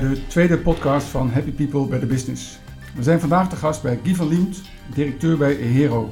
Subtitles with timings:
[0.00, 2.58] Bij de tweede podcast van Happy People by the Business.
[2.94, 4.62] We zijn vandaag te gast bij Guy van Liemt,
[4.94, 6.10] directeur bij EHERO.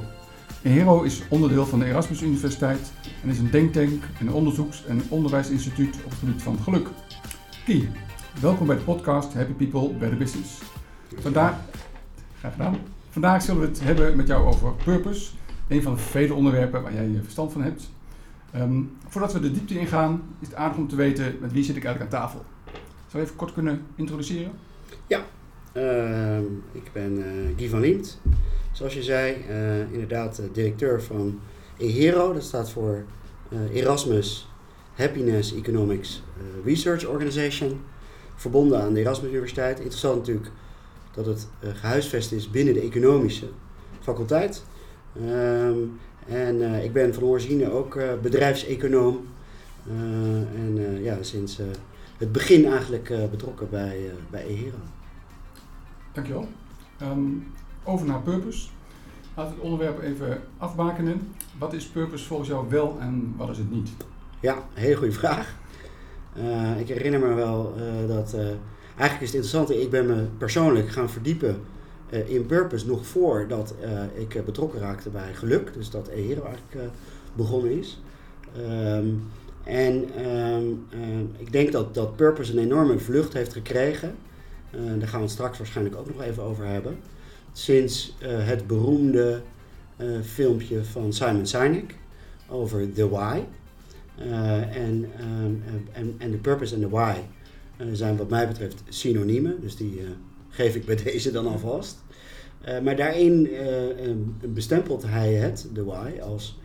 [0.61, 2.91] EHERO is onderdeel van de Erasmus Universiteit
[3.23, 6.87] en is een denktank, een onderzoeks- en onderwijsinstituut op het gebied van geluk.
[7.65, 7.91] Guy,
[8.41, 10.61] welkom bij de podcast Happy People by the Business.
[11.15, 11.55] Vandaag,
[12.39, 12.77] graag gedaan.
[13.09, 15.31] Vandaag zullen we het hebben met jou over purpose,
[15.67, 17.89] een van de vele onderwerpen waar jij verstand van hebt.
[18.51, 21.75] Ehm, voordat we de diepte ingaan, is het aardig om te weten met wie zit
[21.75, 22.45] ik eigenlijk aan tafel.
[23.09, 24.51] Zou je even kort kunnen introduceren?
[25.07, 25.25] Ja,
[25.73, 26.37] uh,
[26.71, 27.25] ik ben uh,
[27.57, 28.19] Guy van Liemt.
[28.71, 31.39] Zoals je zei, uh, inderdaad directeur van
[31.77, 32.33] EHERO.
[32.33, 33.03] Dat staat voor
[33.49, 34.47] eh, Erasmus
[34.93, 36.23] Happiness Economics
[36.65, 37.81] Research Organization.
[38.35, 39.77] Verbonden aan de Erasmus Universiteit.
[39.79, 40.51] Interessant natuurlijk
[41.13, 43.47] dat het gehuisvest is binnen de economische
[43.99, 44.63] faculteit.
[45.15, 45.77] Ehm,
[46.27, 49.27] en ik ben van origine ook bedrijfseconoom.
[50.55, 51.59] en ja, sinds
[52.19, 54.77] het begin eigenlijk uh, betrokken bij, uh, bij EHERO.
[56.11, 56.47] Dankjewel.
[57.01, 57.47] Um,
[57.83, 58.67] over naar purpose.
[59.35, 61.31] Laten we het onderwerp even afbakenen.
[61.57, 63.89] Wat is purpose volgens jou wel en wat is het niet?
[64.39, 65.55] Ja, hele goede vraag.
[66.37, 67.75] Uh, ik herinner me wel
[68.07, 68.33] dat
[68.95, 71.61] eigenlijk is het interessante, ik ben me persoonlijk gaan verdiepen
[72.25, 73.75] in purpose nog voordat
[74.13, 75.73] ik betrokken raakte bij geluk.
[75.73, 76.91] Dus dat EHERO eigenlijk
[77.33, 78.01] begonnen is.
[78.57, 79.23] Um,
[79.69, 84.15] en ehm, ehm, ik denk dat, dat Purpose een enorme vlucht heeft gekregen.
[84.75, 86.97] Uh, daar gaan we het straks waarschijnlijk ook nog even over hebben.
[87.51, 89.41] Sinds uh, het beroemde
[89.97, 91.95] uh, filmpje van Simon Sinek
[92.47, 93.39] over The Why.
[94.71, 97.15] en, um, en, en de Purpose en de Why
[97.91, 99.61] zijn wat mij betreft synoniemen.
[99.61, 100.01] Dus die
[100.49, 101.97] geef ik bij deze dan alvast.
[102.83, 103.49] maar daarin
[104.53, 106.59] bestempelt hij het, The Why, als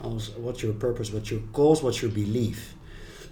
[0.00, 2.74] als what's your purpose, what's your cause, what's your belief.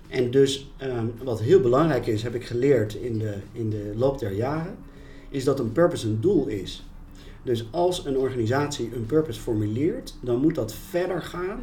[0.09, 4.19] En dus um, wat heel belangrijk is, heb ik geleerd in de, in de loop
[4.19, 4.77] der jaren,
[5.29, 6.85] is dat een purpose een doel is.
[7.43, 11.61] Dus als een organisatie een purpose formuleert, dan moet dat verder gaan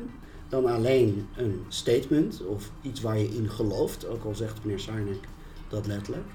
[0.50, 5.28] dan alleen een statement of iets waar je in gelooft, ook al zegt meneer Sarnek
[5.70, 6.26] dat letterlijk.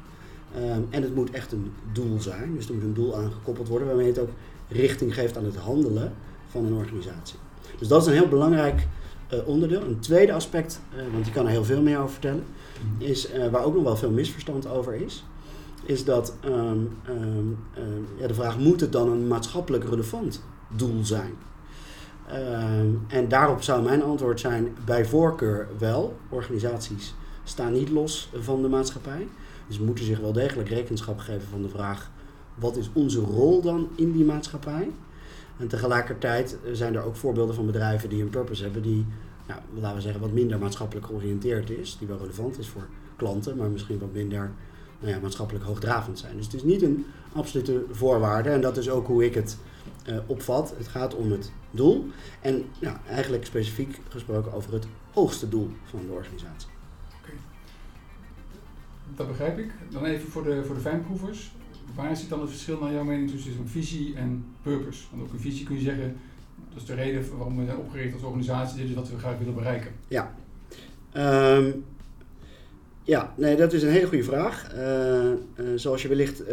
[0.56, 3.86] Um, en het moet echt een doel zijn, dus er moet een doel aangekoppeld worden
[3.86, 4.30] waarmee het ook
[4.68, 6.14] richting geeft aan het handelen
[6.46, 7.38] van een organisatie.
[7.78, 8.86] Dus dat is een heel belangrijk
[9.32, 9.82] uh, onderdeel.
[9.82, 12.44] Een tweede aspect, uh, want je kan er heel veel meer over vertellen,
[12.94, 13.10] mhm.
[13.10, 15.24] is uh, waar ook nog wel veel misverstand over is,
[15.84, 17.58] is dat um, um,
[18.18, 21.34] ja, de vraag moet het dan een maatschappelijk relevant doel zijn?
[23.08, 26.16] En daarop zou mijn antwoord zijn bij voorkeur wel.
[26.28, 27.14] Organisaties
[27.44, 29.28] staan niet los van de maatschappij.
[29.66, 32.10] Dus moeten zich wel degelijk rekenschap geven van de vraag:
[32.54, 34.90] wat is onze rol dan in die maatschappij?
[35.60, 39.06] En tegelijkertijd zijn er ook voorbeelden van bedrijven die een purpose hebben die,
[39.46, 41.96] nou, laten we zeggen, wat minder maatschappelijk georiënteerd is.
[41.98, 44.50] Die wel relevant is voor klanten, maar misschien wat minder
[45.00, 46.36] nou ja, maatschappelijk hoogdravend zijn.
[46.36, 49.58] Dus het is niet een absolute voorwaarde en dat is ook hoe ik het
[50.08, 50.74] uh, opvat.
[50.76, 52.06] Het gaat om het doel
[52.40, 56.68] en nou, eigenlijk specifiek gesproken over het hoogste doel van de organisatie.
[57.20, 57.32] Oké,
[59.16, 59.70] dat begrijp ik.
[59.88, 61.52] Dan even voor de, voor de fijnproevers
[61.94, 65.02] waar zit dan het verschil naar jouw mening tussen een visie en purpose?
[65.10, 66.16] Want ook een visie kun je zeggen,
[66.68, 69.38] dat is de reden waarom we zijn opgericht als organisatie, dit is wat we graag
[69.38, 69.90] willen bereiken.
[70.08, 70.34] Ja,
[71.56, 71.84] um,
[73.02, 74.74] ja nee, dat is een hele goede vraag.
[74.74, 76.48] Uh, uh, zoals je wellicht uh,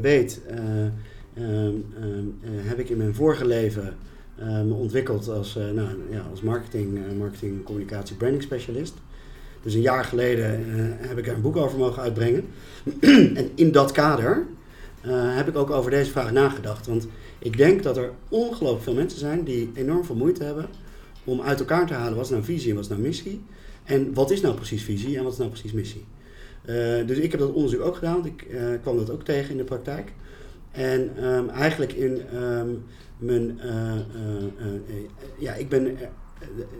[0.00, 0.40] weet,
[1.34, 1.94] um,
[2.46, 3.96] heb ik in mijn vorige leven
[4.36, 8.94] me ontwikkeld als, nou, ja, als marketing, marketing, communicatie, branding specialist.
[9.62, 10.64] Dus een jaar geleden
[10.98, 12.44] heb ik er een boek over mogen uitbrengen.
[13.40, 14.46] en in dat kader
[15.06, 16.86] uh, heb ik ook over deze vraag nagedacht.
[16.86, 17.06] Want
[17.38, 20.66] ik denk dat er ongelooflijk veel mensen zijn die enorm veel moeite hebben
[21.24, 23.42] om uit elkaar te halen wat is nou visie en wat is nou missie.
[23.84, 26.04] En wat is nou precies visie en wat is nou precies missie.
[26.64, 29.56] Uh, dus ik heb dat onderzoek ook gedaan, ik uh, kwam dat ook tegen in
[29.56, 30.12] de praktijk.
[30.70, 32.84] En um, eigenlijk in um,
[33.18, 33.60] mijn,
[35.38, 35.98] ja, ik ben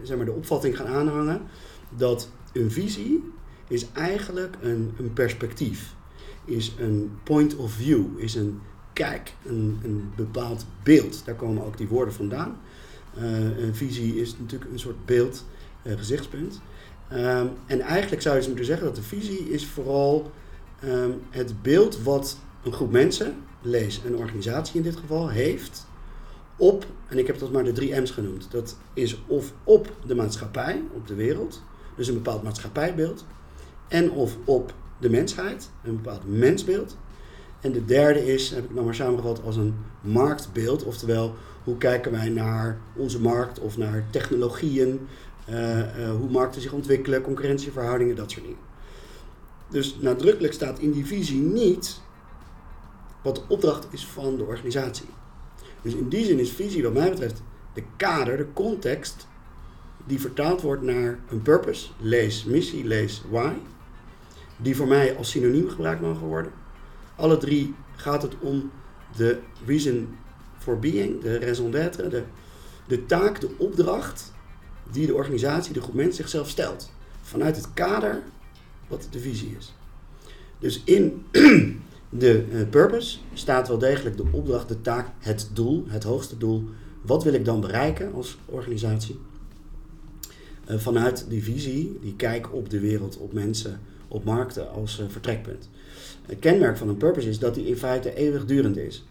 [0.03, 1.41] zeg maar de opvatting gaan aanhangen
[1.97, 3.23] dat een visie
[3.67, 5.95] is eigenlijk een, een perspectief
[6.45, 8.61] is een point of view, is een
[8.93, 11.25] kijk, een, een bepaald beeld.
[11.25, 12.57] Daar komen ook die woorden vandaan.
[13.17, 15.45] Uh, een visie is natuurlijk een soort beeld,
[15.83, 16.61] uh, gezichtspunt.
[17.13, 20.31] Um, en eigenlijk zou je dus moeten zeggen dat de visie is vooral
[20.83, 25.87] um, het beeld wat een groep mensen, lees een organisatie in dit geval, heeft
[26.57, 28.51] op, en ik heb dat maar de drie M's genoemd.
[28.51, 31.61] Dat is of op de maatschappij, op de wereld,
[31.95, 33.25] dus een bepaald maatschappijbeeld,
[33.87, 34.73] en of op
[35.03, 36.97] de mensheid, een bepaald mensbeeld.
[37.61, 40.83] En de derde is, heb ik nou maar samengevat, als een marktbeeld.
[40.83, 45.07] Oftewel, hoe kijken wij naar onze markt of naar technologieën,
[45.49, 48.59] uh, uh, hoe markten zich ontwikkelen, concurrentieverhoudingen, dat soort dingen.
[49.69, 52.01] Dus nadrukkelijk staat in die visie niet
[53.21, 55.07] wat de opdracht is van de organisatie.
[55.81, 57.41] Dus in die zin is visie wat mij betreft
[57.73, 59.27] de kader, de context
[60.05, 63.53] die vertaald wordt naar een purpose, lees missie, lees why,
[64.63, 66.51] die voor mij als synoniem gebruikt mogen worden.
[67.15, 68.71] Alle drie gaat het om
[69.15, 70.07] de reason
[70.57, 72.23] for being, de raison d'être, de,
[72.87, 74.31] de taak, de opdracht
[74.91, 76.91] die de organisatie, de groep mensen zichzelf stelt.
[77.21, 78.21] Vanuit het kader
[78.87, 79.73] wat de visie is.
[80.59, 81.25] Dus in
[82.09, 86.69] de uh, purpose staat wel degelijk de opdracht, de taak, het doel, het hoogste doel.
[87.01, 89.19] Wat wil ik dan bereiken als organisatie?
[90.69, 93.79] Uh, vanuit die visie, die kijk op de wereld, op mensen,
[94.13, 95.69] op markten als uh, vertrekpunt.
[96.25, 99.05] Het kenmerk van een purpose is dat die in feite eeuwigdurend is.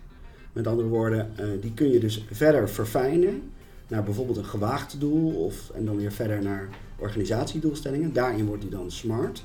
[0.52, 3.42] Met andere woorden, die kun je dus verder verfijnen
[3.88, 6.68] naar bijvoorbeeld een gewaagd doel of, en dan weer verder naar
[6.98, 8.12] organisatiedoelstellingen.
[8.12, 9.44] Daarin wordt die dan smart.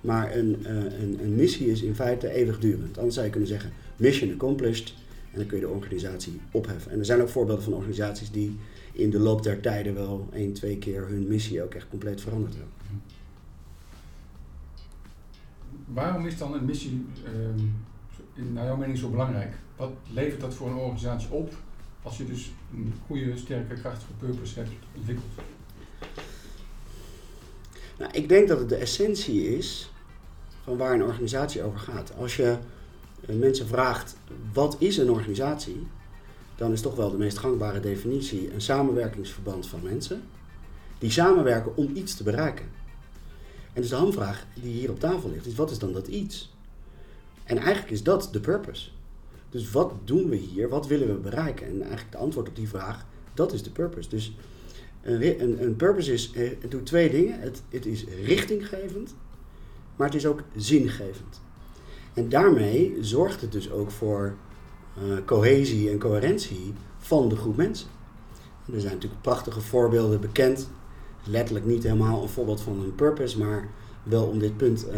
[0.00, 2.96] Maar een, uh, een, een, missie is in feite eeuwigdurend.
[2.96, 4.94] Anders zou je kunnen zeggen mission accomplished
[5.32, 6.92] en dan kun je de organisatie opheffen.
[6.92, 8.56] En er zijn ook voorbeelden van organisaties die
[8.92, 12.54] in de loop der tijden wel één, twee keer hun missie ook echt compleet veranderd
[12.54, 12.72] hebben.
[15.94, 17.64] Waarom is dan een missie uh,
[18.34, 19.54] in, naar jouw mening zo belangrijk?
[19.76, 21.52] Wat levert dat voor een organisatie op
[22.02, 25.30] als je dus een goede, sterke, krachtige purpose hebt ontwikkeld?
[27.98, 29.92] Nou, ik denk dat het de essentie is
[30.62, 32.12] van waar een organisatie over gaat.
[32.16, 32.58] Als je
[33.26, 34.16] eh, mensen vraagt
[34.52, 35.86] wat is een organisatie,
[36.56, 40.22] dan is toch wel de meest gangbare definitie een samenwerkingsverband van mensen
[40.98, 42.66] die samenwerken om iets te bereiken.
[43.72, 46.52] En dus de hamvraag die hier op tafel ligt is wat is dan dat iets?
[47.44, 48.90] En eigenlijk is dat de purpose.
[49.50, 50.68] Dus wat doen we hier?
[50.68, 51.66] Wat willen we bereiken?
[51.66, 54.08] En eigenlijk de antwoord op die vraag, dat is de purpose.
[54.08, 54.32] Dus
[55.02, 57.40] een, een, een purpose is, eh, het doet twee dingen.
[57.40, 59.14] Het, het is richtinggevend,
[59.96, 61.40] maar het is ook zingevend.
[62.14, 64.36] En daarmee zorgt het dus ook voor
[65.04, 67.88] uh, cohesie en coherentie van de groep mensen.
[68.66, 70.70] En er zijn natuurlijk prachtige voorbeelden bekend.
[71.24, 73.68] Letterlijk niet helemaal een voorbeeld van een purpose, maar
[74.02, 74.92] wel om dit punt uh,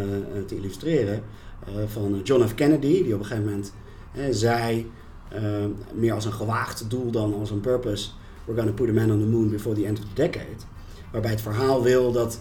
[0.46, 1.22] te illustreren.
[1.68, 2.54] Uh, van John F.
[2.54, 3.72] Kennedy, die op een gegeven moment
[4.30, 4.90] zei,
[5.92, 8.10] meer als een gewaagd doel dan als een purpose
[8.44, 10.64] We're gonna put a man on the moon before the end of the decade.
[11.12, 12.40] Waarbij het verhaal wil dat,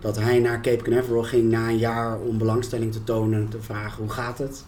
[0.00, 3.62] dat hij naar Cape Canaveral ging na een jaar om belangstelling te tonen en te
[3.62, 4.64] vragen hoe gaat het.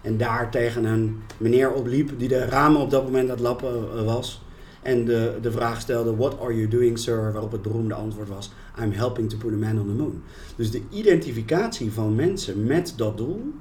[0.00, 3.88] En daar tegen een meneer opliep die de ramen op dat moment aan het lappen
[3.96, 4.41] eh, was.
[4.82, 7.32] En de, de vraag stelde, what are you doing sir?
[7.32, 8.50] Waarop het beroemde antwoord was,
[8.82, 10.22] I'm helping to put a man on the moon.
[10.56, 13.52] Dus de identificatie van mensen met dat doel.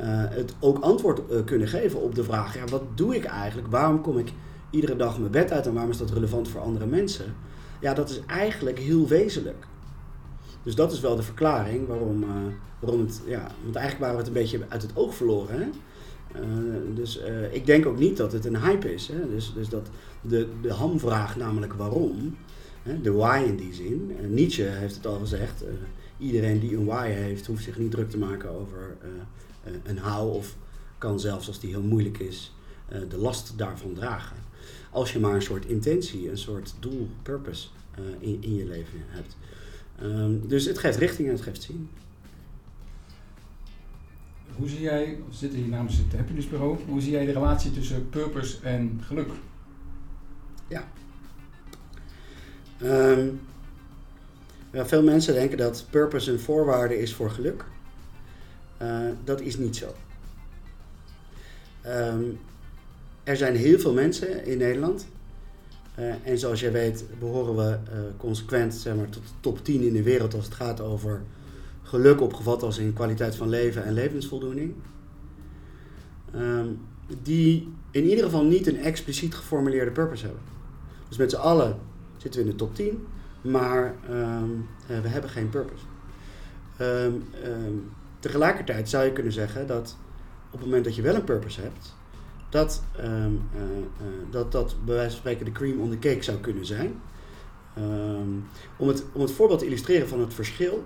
[0.00, 3.68] Uh, het ook antwoord uh, kunnen geven op de vraag, ja, wat doe ik eigenlijk?
[3.68, 4.32] Waarom kom ik
[4.70, 7.34] iedere dag mijn bed uit en waarom is dat relevant voor andere mensen?
[7.80, 9.66] Ja, dat is eigenlijk heel wezenlijk.
[10.62, 12.28] Dus dat is wel de verklaring waarom, uh,
[12.78, 15.60] waarom het, ja, want eigenlijk waren we het een beetje uit het oog verloren.
[15.60, 15.66] Hè?
[16.36, 16.42] Uh,
[16.94, 19.08] dus uh, ik denk ook niet dat het een hype is.
[19.08, 19.28] Hè?
[19.28, 19.88] Dus, dus dat
[20.20, 22.36] de, de hamvraag, namelijk waarom,
[22.82, 23.00] hè?
[23.00, 24.16] de why in die zin.
[24.28, 25.64] Nietzsche heeft het al gezegd.
[26.18, 28.96] iedereen die een why heeft, hoeft zich niet druk te maken over
[29.82, 30.34] een how.
[30.34, 30.56] Of
[30.98, 32.54] kan zelfs als die heel moeilijk is,
[33.08, 34.36] de last daarvan dragen.
[34.90, 37.68] Als je maar een soort intentie, een soort doel, purpose
[38.18, 39.36] in, in je leven hebt.
[40.02, 41.88] Um, dus het geeft richting en het geeft zin.
[44.58, 47.70] Hoe zie jij, we zitten hier namens het Happiness Bureau, hoe zie jij de relatie
[47.70, 49.30] tussen purpose en geluk?
[50.68, 50.88] Ja.
[54.70, 57.64] Ja veel mensen denken dat purpose een voorwaarde is voor geluk.
[58.82, 59.94] Uh, dat is niet zo.
[61.86, 62.38] Um,
[63.24, 65.06] er zijn heel veel mensen in Nederland.
[65.98, 69.82] Uh, en zoals jij weet behoren we uh, consequent zeg maar, tot de top 10
[69.82, 71.22] in de wereld als het gaat over
[71.88, 74.74] geluk opgevat als in kwaliteit van leven en levensvoldoening.
[76.34, 76.80] Um,
[77.22, 80.42] die in ieder geval niet een expliciet geformuleerde purpose hebben.
[81.08, 81.78] Dus met z'n allen
[82.16, 83.06] zitten we in de top 10,
[83.40, 85.84] maar um, uh, we hebben geen purpose.
[86.80, 87.24] Um,
[88.20, 89.96] tegelijkertijd zou je kunnen zeggen dat
[90.46, 91.96] op het moment dat je wel een purpose hebt,
[92.48, 93.32] dat, uh, uh,
[94.30, 97.00] dat dat bij wijze van spreken de cream on the cake zou kunnen zijn.
[98.76, 100.84] Om, het, om het voorbeeld te illustreren van het verschil.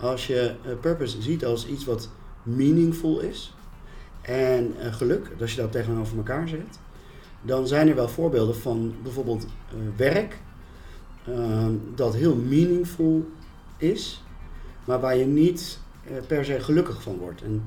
[0.00, 2.08] Als je uh, purpose ziet als iets wat
[2.42, 3.54] meaningful is
[4.22, 6.78] en geluk, als je dat tegenover elkaar zet,
[7.42, 9.46] dan zijn er wel voorbeelden van bijvoorbeeld
[9.96, 10.40] werk
[11.28, 13.26] um, dat heel meaningful
[13.76, 14.22] is,
[14.84, 15.80] maar waar je niet
[16.26, 17.42] per se gelukkig van wordt.
[17.42, 17.62] En,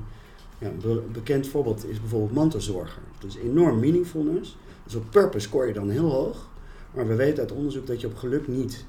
[0.57, 3.01] ja, een bekend voorbeeld is bijvoorbeeld mantelzorger.
[3.19, 4.57] Dat is enorm meaningfulness.
[4.83, 6.47] Dus op purpose scoor je dan heel hoog.
[6.93, 8.85] Maar we weten uit onderzoek dat je op geluk niet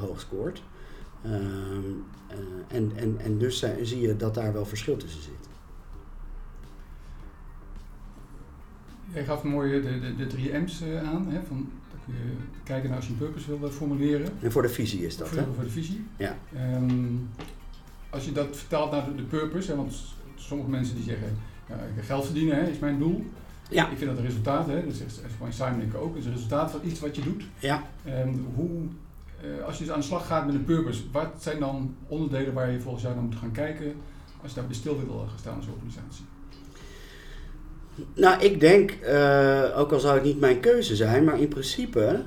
[0.00, 0.62] hoog scoort.
[1.32, 1.84] Ehm,
[2.26, 5.32] eh, en, en, en dus zie je dat daar wel verschil tussen zit.
[9.12, 12.34] Jij gaf mooi de, de, de drie M's eh, aan, hè, van, dat kun je
[12.64, 14.28] kijken naar als je een purpose wil eh, formuleren.
[14.40, 15.44] En voor de visie is dat, voor, hè?
[15.54, 16.04] voor de visie.
[16.16, 16.36] Ja.
[16.54, 17.14] Ehm,
[18.10, 19.94] als je dat vertaalt naar de, de purpose, hè, want
[20.34, 23.24] sommige mensen die zeggen, ja, geld verdienen hè, is mijn doel.
[23.70, 23.90] Ja.
[23.90, 27.00] Ik vind dat een resultaat, hè, dat zegt Simon ook, is een resultaat van iets
[27.00, 27.44] wat je doet.
[27.58, 27.82] Ja.
[28.04, 28.86] Ehm, hoe, eh,
[29.66, 32.70] als je dus aan de slag gaat met een purpose, wat zijn dan onderdelen waar
[32.70, 33.94] je volgens jou naar moet gaan kijken
[34.42, 36.24] als je daar stil wil gaan staan als organisatie?
[38.14, 42.22] Nou, ik denk, eh, ook al zou het niet mijn keuze zijn, maar in principe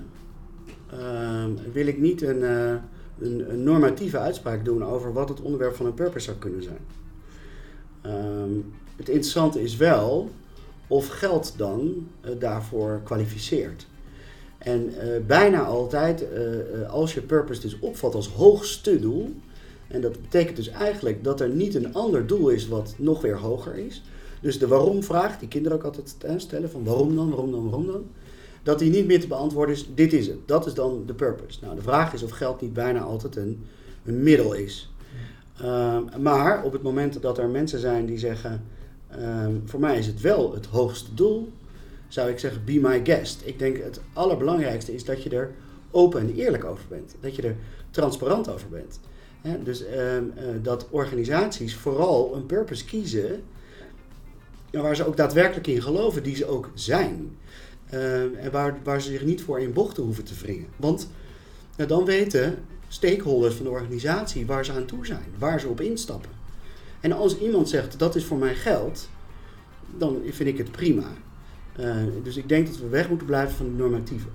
[0.92, 2.76] ehm, wil ik niet een, eh,
[3.20, 6.80] een, een normatieve uitspraak doen over wat het onderwerp van een purpose zou kunnen zijn.
[8.02, 8.52] Ehm,
[8.96, 10.32] het interessante is wel
[10.88, 13.88] of geld dan eh, daarvoor kwalificeert.
[14.60, 19.34] En eh, bijna altijd, eh, eh, als je purpose dus opvat als hoogste doel,
[19.88, 23.38] en dat betekent dus eigenlijk dat er niet een ander doel is wat nog weer
[23.38, 24.04] hoger is.
[24.42, 28.04] Dus de waarom-vraag, die kinderen ook altijd stellen, van waarom dan, waarom dan, waarom dan,
[28.64, 30.38] dat die niet meer te beantwoorden is, dit is het.
[30.46, 31.60] Dat is dan de purpose.
[31.62, 33.66] Nou, de vraag is of geld niet bijna altijd een,
[34.06, 34.92] een middel is.
[35.62, 38.64] Ehm, maar op het moment dat er mensen zijn die zeggen,
[39.08, 41.50] ehm, voor mij is het wel het hoogste doel,
[42.10, 43.42] zou ik zeggen, be my guest.
[43.46, 45.52] Ik denk het allerbelangrijkste is dat je er
[45.92, 47.16] open en eerlijk over bent.
[47.20, 47.56] Dat je er
[47.92, 49.00] transparant over bent.
[49.64, 53.44] Dus ehm, eh, dat organisaties vooral een purpose kiezen
[54.72, 57.38] waar ze ook daadwerkelijk in geloven, die ze ook zijn.
[57.90, 60.68] Ehm, en waar, waar ze zich niet voor in bochten hoeven te wringen.
[60.76, 61.10] Want
[61.76, 65.82] ja, dan weten stakeholders van de organisatie waar ze aan toe zijn, waar ze op
[65.82, 66.32] instappen.
[67.00, 69.10] En als iemand zegt dat is voor mijn geld,
[69.98, 71.12] dan vind ik het prima.
[71.80, 74.28] Eh, dus ik denk dat we weg moeten blijven van de normatieve.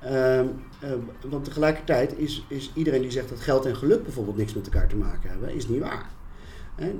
[0.00, 0.46] Ehm,
[0.80, 0.90] eh,
[1.30, 4.88] want tegelijkertijd is, is iedereen die zegt dat geld en geluk bijvoorbeeld niks met elkaar
[4.88, 6.10] te maken hebben, is niet waar.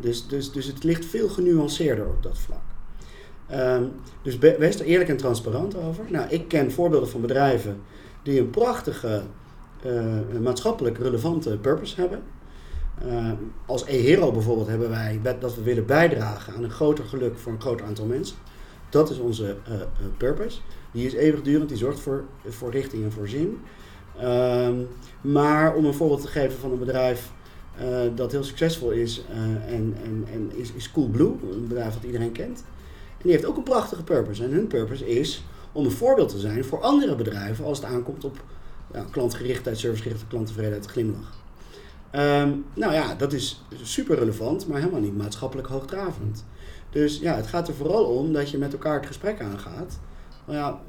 [0.01, 2.61] Dus, dus, dus het ligt veel genuanceerder op dat vlak.
[3.47, 3.85] Ehm,
[4.23, 6.05] dus be- er eerlijk en transparant over.
[6.09, 7.81] Nou, ik ken voorbeelden van bedrijven
[8.23, 9.23] die een prachtige
[9.83, 12.23] eh, maatschappelijk relevante purpose hebben.
[13.03, 13.35] Ehm,
[13.67, 17.61] als EHERO bijvoorbeeld hebben wij dat we willen bijdragen aan een groter geluk voor een
[17.61, 18.37] groot aantal mensen.
[18.91, 19.81] Dat is onze eh, eh,
[20.17, 20.59] purpose.
[20.91, 23.59] Die is eeuwigdurend, die zorgt voor, voor richting en voor zin.
[24.19, 24.75] Ehm,
[25.21, 27.31] maar om een voorbeeld te geven van een bedrijf
[27.77, 29.39] eh, dat heel succesvol is eh,
[29.75, 32.65] en, en, en is, is Coolblue, een bedrijf dat iedereen kent.
[33.17, 34.45] En die heeft ook een prachtige purpose.
[34.45, 38.25] En hun purpose is om een voorbeeld te zijn voor andere bedrijven als het aankomt
[38.25, 38.45] op
[38.93, 41.35] ja, klantgerichtheid, servicegerichtheid, klanttevredenheid, glimlach.
[42.11, 46.45] Ehm, nou ja, dat is super relevant, maar helemaal niet maatschappelijk hoogdravend.
[46.91, 49.99] Dus ja, het gaat er vooral om dat je met elkaar het gesprek aangaat.
[50.45, 50.81] Nou ja,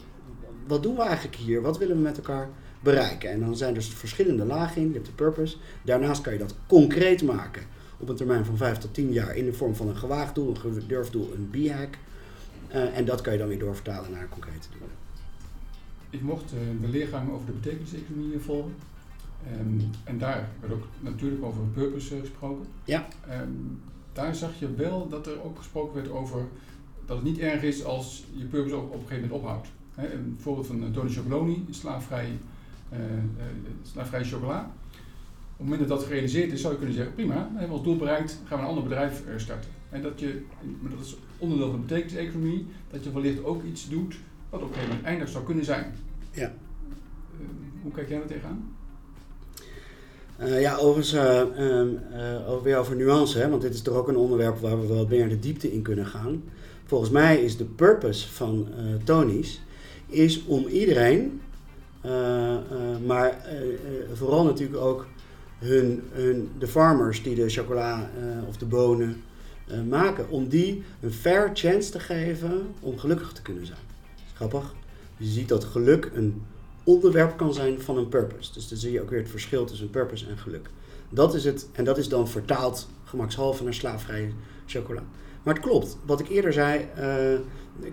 [0.68, 1.62] wat doen we eigenlijk hier?
[1.62, 2.50] Wat willen we met elkaar
[2.80, 3.30] bereiken?
[3.30, 4.88] En dan zijn er verschillende lagen in.
[4.88, 5.58] Je hebt de purpose.
[5.82, 7.63] Daarnaast kan je dat concreet maken
[7.98, 10.50] op een termijn van 5 tot 10 jaar in de vorm van een gewaagd doel,
[10.50, 11.98] een gedurfd doel, een B-hack.
[12.68, 14.96] Eh, en dat kan je dan weer doorvertalen naar concrete doelen.
[16.10, 18.75] Ik mocht eh, de leergang over de betekeniseconomie volgen.
[19.46, 22.66] Ehm, en daar werd ook natuurlijk over een purpose eh, gesproken.
[22.84, 23.08] Ja.
[23.27, 23.50] Ehm,
[24.17, 26.47] daar zag je wel dat er ook gesproken werd over
[27.05, 29.67] dat het niet erg is als je purpose ook op een gegeven moment ophoudt.
[29.95, 32.29] Een voorbeeld van eh, Tony Chocoloni, slaafvrij,
[32.89, 33.45] eh, eh,
[33.83, 34.71] slaafvrij chocola.
[35.57, 37.86] Op het moment dat dat gerealiseerd is, zou je kunnen zeggen, prima, we hebben ons
[37.86, 39.69] doel bereikt, gaan we een ander bedrijf eh, starten.
[39.89, 40.41] En dat je,
[40.81, 44.15] maar dat is onderdeel van de betekeniseconomie, dat je wellicht ook iets doet
[44.50, 45.93] wat op een gegeven moment eindig zou kunnen zijn.
[46.31, 46.43] Ja.
[46.45, 46.53] Eh,
[47.81, 48.76] hoe kijk jij daar tegenaan?
[50.38, 53.96] Eh, ja, overigens, eh, ehm, eh, over, weer over nuance, hè, want dit is toch
[53.96, 56.44] ook een onderwerp waar we wel meer de diepte in kunnen gaan.
[56.86, 58.67] Volgens mij is de purpose van
[59.03, 59.62] Tony's
[60.08, 61.41] is om iedereen,
[63.06, 63.38] maar
[64.13, 65.08] vooral natuurlijk ook
[65.58, 68.10] hun, hun, de farmers die de chocola
[68.48, 69.22] of de bonen
[69.89, 73.79] maken, om die een fair chance te geven om gelukkig te kunnen zijn.
[74.34, 74.74] Grappig.
[75.17, 76.41] Je ziet dat geluk een
[76.88, 78.53] onderwerp kan zijn van een purpose.
[78.53, 80.70] Dus dan zie je ook weer het verschil tussen purpose en geluk.
[81.10, 84.29] Dat is het, en dat is dan vertaald gemakshalve naar slaafvrije
[84.65, 85.03] chocola.
[85.44, 87.39] Maar het klopt, wat ik eerder zei, eh,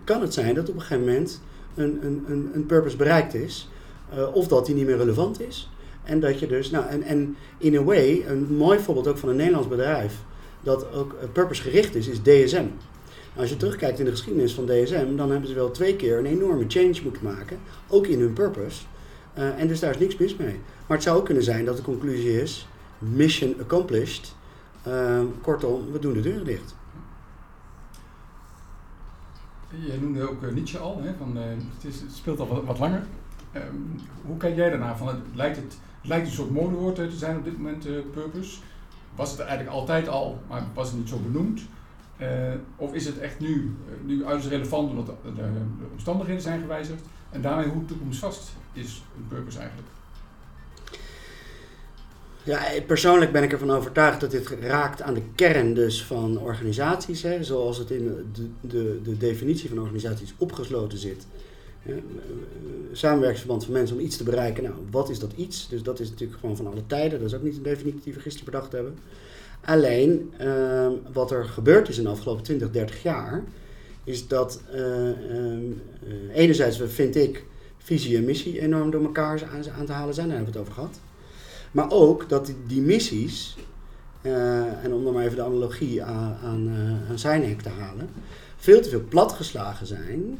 [0.04, 1.40] kan het zijn dat op een gegeven moment
[1.74, 3.68] een, een, een, een purpose bereikt is,
[4.10, 5.70] eh, of dat die niet meer relevant is.
[6.04, 9.28] En dat je dus, nou, en, en in a way, een mooi voorbeeld ook van
[9.28, 10.22] een Nederlands bedrijf
[10.62, 12.66] dat ook purpose gericht is, is DSM.
[13.36, 16.26] Als je terugkijkt in de geschiedenis van DSM, dan hebben ze wel twee keer een
[16.26, 18.82] enorme change moeten maken, ook in hun purpose.
[19.38, 20.60] Uh, en dus daar is niks mis mee.
[20.86, 24.34] Maar het zou ook kunnen zijn dat de conclusie is: mission accomplished.
[24.88, 26.74] Uh, kortom, we doen de deuren dicht.
[29.86, 33.02] Jij noemde ook uh, Nietzsche al, hè, van, uh, het, is, speelt al wat, langer.
[33.56, 34.96] Um, hoe kijk jij daarna?
[34.96, 38.58] Van, het, lijkt het Het lijkt een soort modewoord te zijn op dit moment, purpose.
[39.14, 41.60] Was het eigenlijk altijd al, maar was het niet zo benoemd?
[42.76, 45.42] Of is het echt nu, nu uiterst relevant omdat de, de,
[45.92, 47.02] omstandigheden zijn gewijzigd?
[47.30, 49.88] En daarmee hoe toekomstvast is een purpose eigenlijk?
[52.42, 57.22] Ja, persoonlijk ben ik ervan overtuigd dat dit raakt aan de kern dus van organisaties,
[57.22, 61.26] hè, zoals het in de, de, de definitie van organisaties opgesloten zit.
[61.82, 61.94] Ja,
[62.92, 64.62] samenwerkingsverband van mensen om iets te bereiken.
[64.62, 65.68] Nou, wat is dat iets?
[65.68, 67.18] Dus dat is natuurlijk gewoon van alle tijden.
[67.18, 68.98] Dat is ook niet een we gisteren bedacht hebben.
[69.64, 73.44] Alleen, uh, wat er gebeurd is in de afgelopen 20, 30 jaar,
[74.04, 75.10] is dat uh,
[76.32, 77.44] enerzijds, vind ik,
[77.78, 80.28] visie en missie enorm door elkaar aan, aan te halen zijn.
[80.28, 81.00] Daar hebben we het over gehad.
[81.70, 83.56] Maar ook dat die, missies,
[84.22, 86.70] uh, en om dan maar even de analogie aan, aan,
[87.10, 88.08] aan zijn hek te halen,
[88.56, 90.38] veel te veel platgeslagen zijn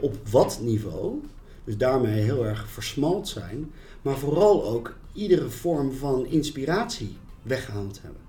[0.00, 1.20] op wat niveau.
[1.64, 3.72] Dus daarmee heel erg versmalt zijn.
[4.02, 8.20] Maar vooral ook iedere vorm van inspiratie weggehaald hebben.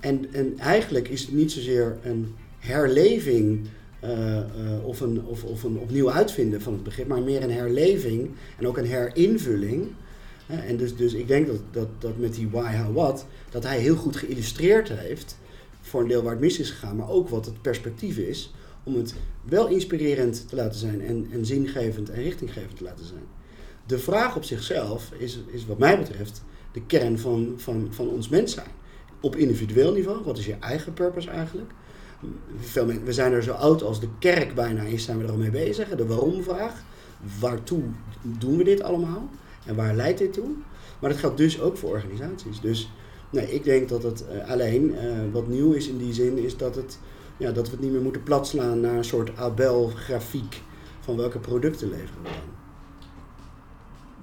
[0.00, 3.68] En, en eigenlijk is het niet zozeer een herleving
[4.04, 7.52] uh, uh, of, een, of, of een opnieuw uitvinden van het begrip, maar meer een
[7.52, 9.88] herleving en ook een herinvulling
[10.48, 13.78] en dus, dus ik denk dat, dat, dat met die why, how, what, dat hij
[13.78, 15.38] heel goed geïllustreerd heeft
[15.80, 18.96] voor een deel waar het mis is gegaan, maar ook wat het perspectief is om
[18.96, 23.22] het wel inspirerend te laten zijn en, en zingevend en richtinggevend te laten zijn.
[23.86, 26.42] De vraag op zichzelf is, is wat mij betreft
[26.78, 28.70] de kern van, van, van ons mens zijn.
[29.20, 31.70] Op individueel niveau, wat is je eigen purpose eigenlijk?
[33.04, 35.50] We zijn er zo oud als de kerk bijna is, zijn we er al mee
[35.50, 35.88] bezig.
[35.88, 36.82] De waarom-vraag.
[37.40, 37.82] Waartoe
[38.22, 39.28] doen we dit allemaal?
[39.66, 40.48] En waar leidt dit toe?
[40.98, 42.60] Maar dat geldt dus ook voor organisaties.
[42.60, 42.90] Dus
[43.30, 46.56] nee, ik denk dat het uh, alleen uh, wat nieuw is in die zin, is
[46.56, 46.98] dat, het,
[47.36, 50.62] ja, dat we het niet meer moeten platslaan naar een soort Abel-grafiek
[51.00, 52.57] van welke producten leveren we dan.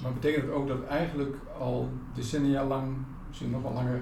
[0.01, 2.95] Maar betekent het ook dat eigenlijk al decennia lang,
[3.27, 4.01] misschien nog wel langer,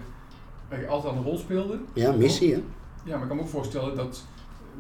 [0.89, 1.79] altijd al een rol speelde?
[1.93, 2.63] Ja, missie hè?
[3.03, 4.23] Ja, maar ik kan me ook voorstellen dat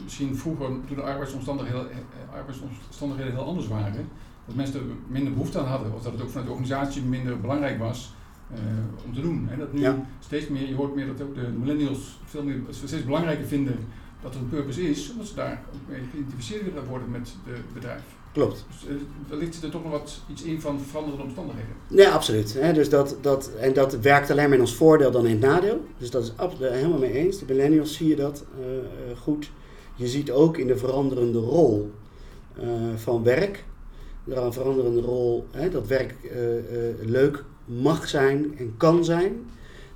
[0.03, 4.07] misschien vroeger, toen de arbeidsomstandigheden, eh, arbeidsomstandigheden heel anders waren,
[4.45, 5.93] dat mensen er minder behoefte aan hadden.
[5.93, 8.13] Of dat het ook vanuit de organisatie minder belangrijk was
[8.51, 8.59] uh,
[9.05, 9.47] om te doen.
[9.51, 10.05] En dat nu ja.
[10.19, 13.77] steeds meer, je hoort meer dat ook de millennials veel meer, steeds belangrijker vinden
[14.21, 17.55] dat er een purpose is, omdat ze daar ook mee geïdentificeerd willen worden met de
[17.73, 18.03] bedrijf.
[18.33, 18.65] Klopt.
[18.69, 18.95] Dus
[19.27, 21.75] wellicht zit er toch nog wat iets in van veranderende omstandigheden.
[21.87, 22.53] Ja, absoluut.
[22.53, 25.39] He, dus dat, dat, en dat werkt alleen maar in ons voordeel dan in het
[25.39, 25.81] nadeel.
[25.97, 27.39] Dus dat is absoluut helemaal mee eens.
[27.39, 29.51] De millennials zie je dat uh, goed.
[29.95, 31.91] Je ziet ook in de veranderende rol
[32.95, 33.63] van werk
[34.27, 36.31] een veranderende rol, hè, dat werk uh,
[37.09, 39.45] leuk mag zijn en kan zijn.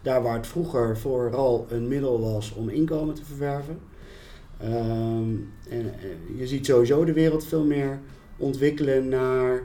[0.01, 3.79] Daar waar het vroeger vooral een middel was om inkomen te verwerven.
[4.63, 5.93] Um, en,
[6.37, 7.99] je ziet sowieso de wereld veel meer
[8.37, 9.63] ontwikkelen naar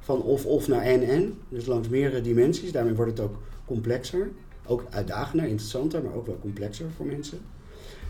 [0.00, 1.34] van of-of naar en-en.
[1.48, 2.72] Dus langs meerdere dimensies.
[2.72, 4.28] Daarmee wordt het ook complexer.
[4.66, 7.38] Ook uitdagender, interessanter, maar ook wel complexer voor mensen.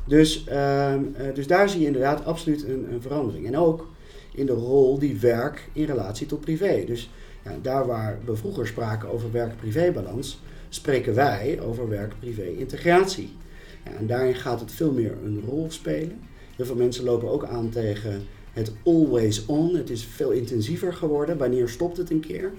[0.04, 3.46] Dus, um, dus daar zie je inderdaad absoluut een, een verandering.
[3.46, 3.88] En ook
[4.34, 6.84] in de rol die werk in relatie tot privé.
[6.86, 7.10] Dus
[7.44, 13.36] ja, daar waar we vroeger spraken over werk-privé-balans, spreken wij over werk-privé-integratie.
[13.84, 16.20] Ja, en daarin gaat het veel meer een rol spelen.
[16.56, 18.22] Heel veel mensen lopen ook aan tegen
[18.58, 19.74] het always on.
[19.74, 21.38] Het is veel intensiever geworden.
[21.38, 22.52] Wanneer stopt het een keer?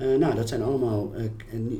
[0.00, 1.22] Uh, nou, dat zijn allemaal uh,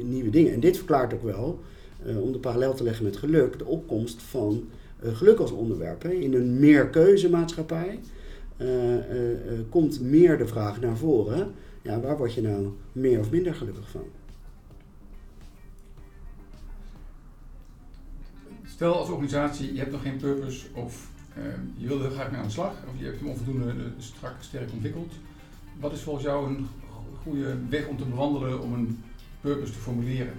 [0.04, 0.52] nieuwe dingen.
[0.52, 1.58] En dit verklaart ook wel,
[2.06, 4.68] uh, om de parallel te leggen met geluk, de opkomst van
[5.02, 6.04] geluk als onderwerp.
[6.04, 8.00] In een meerkeuzemaatschappij
[9.68, 11.52] komt meer de vraag naar voren.
[11.82, 14.04] Ja, waar word je nou meer of minder gelukkig van?
[18.66, 21.09] Stel als organisatie, je hebt nog geen purpose of
[21.76, 24.72] je wil er graag mee aan de slag, of je hebt hem onvoldoende strak, sterk
[24.72, 25.12] ontwikkeld.
[25.80, 26.68] Wat is volgens jou een
[27.22, 29.02] goede weg om te bewandelen om een
[29.40, 30.34] purpose te formuleren?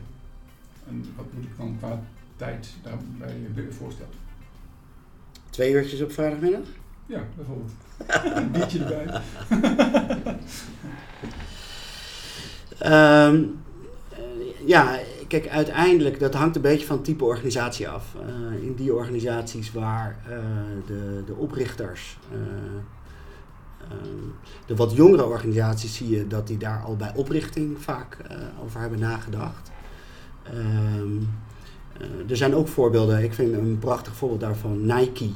[0.88, 2.04] En wat moet ik dan qua
[2.36, 4.14] tijd daarbij voorstellen?
[5.50, 6.68] Twee uurtjes op vrijdagmiddag?
[7.06, 7.72] Ja, bijvoorbeeld.
[8.38, 9.22] Een biertje erbij.
[13.28, 13.60] um,
[14.66, 15.00] ja,
[15.32, 18.16] kijk, uiteindelijk, dat hangt een beetje van het type organisatie af.
[18.16, 20.36] Uh, in die organisaties waar uh,
[20.86, 22.38] de, de oprichters, uh,
[24.66, 28.18] de wat jongere organisaties zie je dat die daar al bij oprichting vaak
[28.64, 29.72] over hebben nagedacht.
[30.54, 31.30] Um,
[32.30, 35.30] er zijn ook voorbeelden, ik vind een prachtig voorbeeld daarvan Nike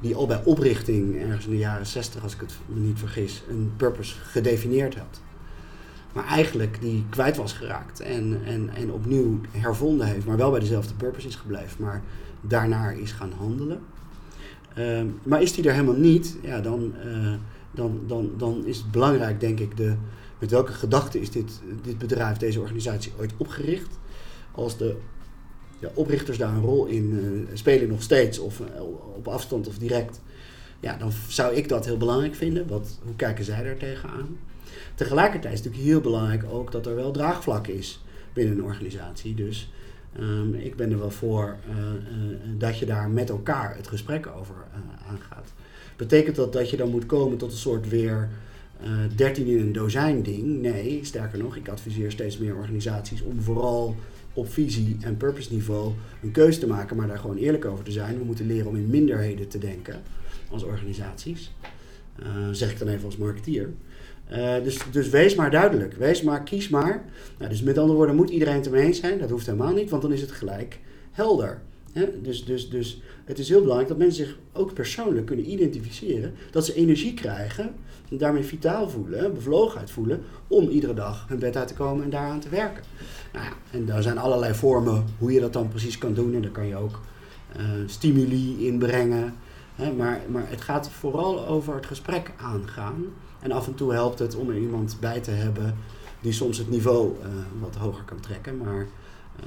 [0.00, 3.72] die al bij oprichting, ergens in de jaren 60 als ik het niet vergis, een
[3.76, 5.20] purpose gedefinieerd had.
[6.14, 10.60] Maar eigenlijk die kwijt was geraakt en, en, en opnieuw hervonden heeft, maar wel bij
[10.60, 12.02] dezelfde purpose is gebleven, maar
[12.40, 13.80] daarnaar is gaan handelen.
[14.78, 17.32] Uh, maar is die er helemaal niet, ja, dan, uh,
[17.70, 19.94] dan, dan, dan is het belangrijk, denk ik, de,
[20.38, 23.98] met welke gedachte is dit, dit bedrijf, deze organisatie ooit opgericht?
[24.52, 24.96] Als de
[25.78, 28.66] ja, oprichters daar een rol in uh, spelen nog steeds, of uh,
[29.16, 30.20] op afstand of direct,
[30.80, 32.68] ja, dan zou ik dat heel belangrijk vinden.
[32.68, 34.36] Wat, hoe kijken zij daar tegenaan?
[34.94, 39.34] Tegelijkertijd is het natuurlijk heel belangrijk ook dat er wel draagvlak is binnen een organisatie.
[39.34, 39.70] Dus
[40.20, 41.74] um, ik ben er wel voor uh,
[42.58, 44.54] dat je daar met elkaar het gesprek over
[45.08, 45.52] aangaat.
[45.96, 48.28] Betekent dat dat je dan moet komen tot een soort weer
[48.82, 50.60] uh, 13 in een dozijn ding?
[50.60, 53.96] Nee, sterker nog, ik adviseer steeds meer organisaties om vooral
[54.32, 57.92] op visie en purpose niveau een keuze te maken, maar daar gewoon eerlijk over te
[57.92, 58.18] zijn.
[58.18, 60.02] We moeten leren om in minderheden te denken
[60.50, 61.52] als organisaties.
[62.52, 63.70] Zeg ik dan even als marketeer.
[64.34, 65.94] Uh, dus, dus wees maar duidelijk.
[65.94, 67.04] Wees maar, kies maar.
[67.38, 69.18] Nou, dus met andere woorden, moet iedereen het ermee eens zijn?
[69.18, 71.60] Dat hoeft helemaal niet, want dan is het gelijk helder.
[72.22, 76.34] Dus, dus, dus het is heel belangrijk dat mensen zich ook persoonlijk kunnen identificeren.
[76.50, 77.74] Dat ze energie krijgen
[78.10, 82.10] en daarmee vitaal voelen, bevlogenheid voelen om iedere dag hun bed uit te komen en
[82.10, 82.82] daaraan te werken.
[83.32, 86.34] Nou ja, en daar zijn allerlei vormen hoe je dat dan precies kan doen.
[86.34, 87.00] En daar kan je ook
[87.56, 89.34] uh, stimuli inbrengen.
[89.74, 93.04] Hè, maar, maar het gaat vooral over het gesprek aangaan.
[93.44, 95.74] En af en toe helpt het om er iemand bij te hebben
[96.20, 97.26] die soms het niveau uh,
[97.60, 98.56] wat hoger kan trekken.
[98.56, 98.86] Maar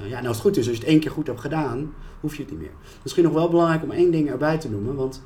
[0.00, 1.94] uh, ja, nou als het goed is, als je het één keer goed hebt gedaan,
[2.20, 2.72] hoef je het niet meer.
[3.02, 4.94] Misschien nog wel belangrijk om één ding erbij te noemen.
[4.94, 5.22] Want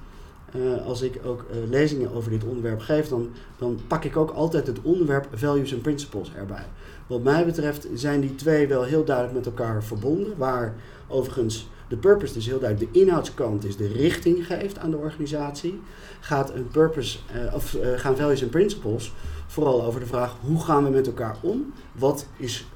[0.56, 4.66] uh, als ik ook lezingen over dit onderwerp geef, dan, dan pak ik ook altijd
[4.66, 6.66] het onderwerp values en principles erbij.
[7.06, 10.36] Wat mij betreft zijn die twee wel heel duidelijk met elkaar verbonden.
[10.36, 10.74] Waar
[11.08, 15.80] overigens de purpose dus heel duidelijk de inhoudskant is, de richting geeft aan de organisatie.
[16.20, 19.12] Gaat een purpose, uh, of gaan values en principles
[19.46, 21.72] vooral over de vraag hoe gaan we met elkaar om?
[21.92, 22.66] Wat is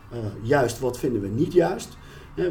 [0.43, 1.97] juist, wat vinden we niet juist?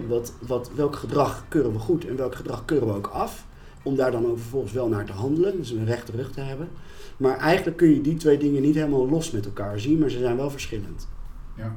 [0.08, 3.46] wat, wat, welk gedrag keuren we goed en welk gedrag keuren we ook af?
[3.84, 6.70] Om daar dan ook vervolgens wel naar te handelen, dus een rechte rug te hebben.
[7.18, 10.20] Maar eigenlijk kun je die twee dingen niet helemaal los met elkaar zien, maar ze
[10.20, 11.08] zijn wel verschillend.
[11.56, 11.76] Ja,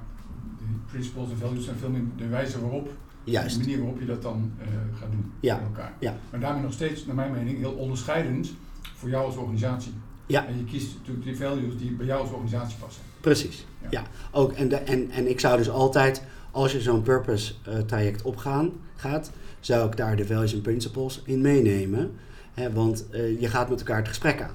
[0.58, 2.88] de principles en values zijn veel meer de wijze waarop,
[3.30, 3.54] Juist.
[3.54, 4.66] de manier waarop je dat dan uh,
[4.98, 5.54] gaat doen ja.
[5.54, 5.92] met elkaar.
[5.98, 6.16] Ja.
[6.30, 8.54] Maar daarmee nog steeds, naar mijn mening, heel onderscheidend
[8.94, 9.92] voor jou als organisatie.
[10.26, 10.46] Ja.
[10.46, 13.02] En je kiest natuurlijk die values die bij jou als organisatie passen.
[13.20, 13.88] Precies, ja.
[13.90, 14.02] ja.
[14.30, 18.22] Ook, en, de, en, en ik zou dus altijd, als je zo'n purpose uh, traject
[18.22, 22.10] opgaan gaat, zou ik daar de values en principles in meenemen.
[22.54, 24.54] Hè, want uh, je gaat met elkaar het gesprek aan.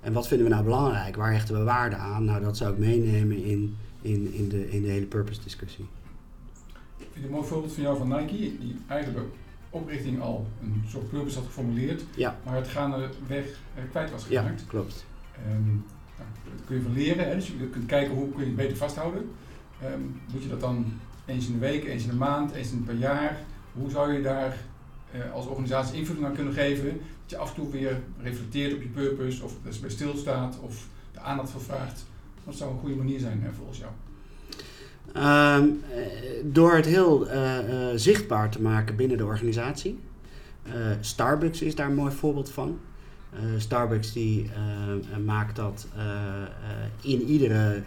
[0.00, 1.16] En wat vinden we nou belangrijk?
[1.16, 2.24] Waar hechten we waarde aan?
[2.24, 5.86] Nou, dat zou ik meenemen in, in, in, de, in de hele purpose discussie.
[7.04, 9.26] Ik vind een mooi voorbeeld van jou van Nike, die eigenlijk
[9.70, 12.38] oprichting al een soort purpose had geformuleerd, ja.
[12.44, 14.60] maar het gaandeweg uh, kwijt was geraakt.
[14.60, 15.04] Ja, klopt.
[15.50, 15.84] Um,
[16.18, 17.34] nou, dat kun je van leren, hè?
[17.34, 19.30] dus je kunt kijken hoe kun je het beter vasthouden.
[19.84, 20.92] Um, moet je dat dan
[21.26, 23.42] eens in de week, eens in de maand, eens in per jaar?
[23.72, 24.56] Hoe zou je daar
[25.14, 26.84] uh, als organisatie invulling aan kunnen geven?
[27.22, 30.60] Dat je af en toe weer reflecteert op je purpose, of dat je bij stilstaat,
[30.60, 32.06] of de aandacht voor vraagt.
[32.44, 33.90] Wat zou een goede manier zijn hè, volgens jou?
[35.16, 35.82] Um,
[36.42, 39.98] door het heel uh, uh, zichtbaar te maken binnen de organisatie.
[41.00, 42.78] Starbucks is daar een mooi voorbeeld van.
[43.56, 44.50] Starbucks die
[45.24, 45.86] maakt dat
[47.00, 47.82] in iedere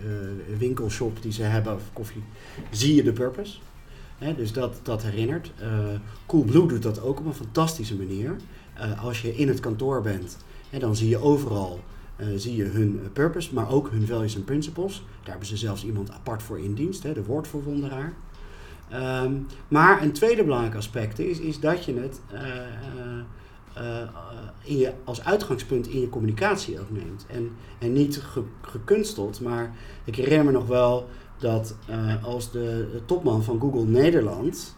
[0.57, 2.23] winkelshop die ze hebben of koffie,
[2.71, 3.57] zie je de purpose.
[4.35, 5.51] Dus dat, dat herinnert.
[6.25, 8.35] Coolblue doet dat ook op een fantastische manier.
[9.01, 10.37] als je in het kantoor bent,
[10.79, 11.79] dan zie je overal
[12.17, 15.03] uh, zie je hun purpose, maar ook hun values en principles.
[15.21, 18.13] Daar hebben ze zelfs iemand apart voor in dienst, hè, de woordverwonderaar.
[18.93, 22.21] Um, maar een tweede belangrijk aspect is, is dat je het
[24.63, 27.25] je, als uitgangspunt in je communicatie ook neemt.
[27.27, 31.75] En, en niet ge, gekunsteld, maar ik herinner me nog wel dat
[32.21, 34.75] als de, de, topman van Google Nederland,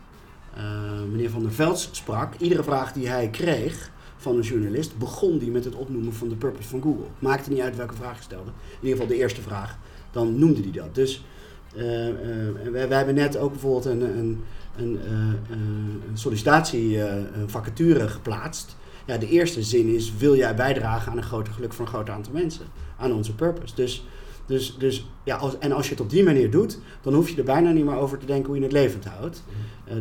[1.11, 5.51] meneer Van der Velds, sprak, iedere vraag die hij kreeg, van een journalist, begon die
[5.51, 7.05] met het opnoemen van de purpose van Google.
[7.19, 8.49] Maakte niet uit welke vraag je stelde.
[8.49, 9.77] In ieder geval de eerste vraag.
[10.11, 10.95] Dan noemde hij dat.
[10.95, 11.23] Dus
[11.75, 12.13] uh, uh,
[12.71, 14.43] wij, wij, hebben net ook bijvoorbeeld een, een,
[14.77, 15.57] een, uh,
[16.11, 18.75] een sollicitatievacature geplaatst.
[19.05, 22.09] Ja, de eerste zin is, wil jij bijdragen aan een groter geluk voor een groot
[22.09, 22.65] aantal mensen?
[22.97, 23.75] Aan onze purpose.
[23.75, 24.05] Dus,
[24.45, 27.37] dus, dus ja, als, en als je het op die manier doet, dan hoef je
[27.37, 29.43] er bijna niet meer over te denken hoe je het levend houdt.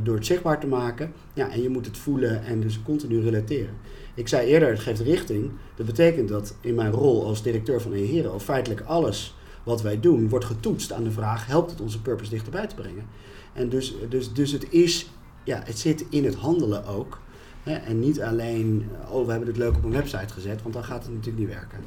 [0.03, 1.13] door het zichtbaar te maken.
[1.35, 3.75] Ja, en je moet het voelen en dus continu relateren.
[4.19, 5.51] Ik zei eerder, het geeft richting.
[5.75, 10.29] Dat betekent dat in mijn rol als directeur van EHERO feitelijk alles wat wij doen
[10.29, 13.07] wordt getoetst aan de vraag: helpt het onze purpose dichterbij te brengen?
[13.53, 15.11] En dus, dus, dus het is,
[15.45, 17.21] ja, het zit in het handelen ook.
[17.63, 20.85] Hè, en niet alleen, oh, we hebben het leuk op een website gezet, want dan
[20.85, 21.79] gaat het natuurlijk niet werken.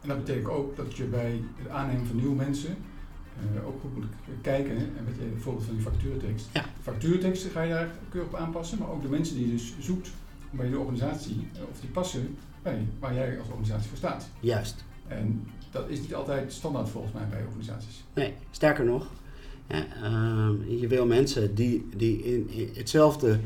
[0.00, 2.76] En dat betekent ook dat je bij het aannemen van nieuwe mensen
[3.54, 4.06] uh, ook goed moet
[4.40, 4.76] kijken.
[4.76, 6.48] En met je bijvoorbeeld van die factuurtekst.
[6.52, 6.64] Ja.
[6.82, 10.10] Factuurteksten ga je daar keurig op aanpassen, maar ook de mensen die je dus zoekt
[10.56, 14.28] bij de organisatie, of die passen bij waar jij als organisatie voor staat.
[14.40, 14.84] Juist.
[15.08, 18.04] En dat is niet altijd standaard volgens mij bij organisaties.
[18.14, 19.06] Nee, sterker nog,
[19.68, 23.38] uh, je wil mensen die, die in, in, hetzelfde,